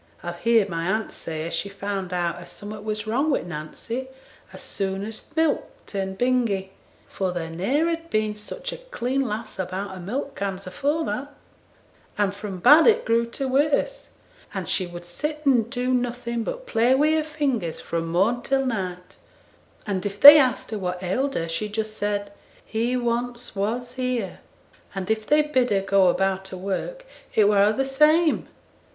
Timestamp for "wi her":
16.95-17.23